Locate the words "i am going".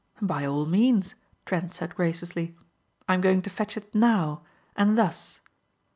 3.07-3.43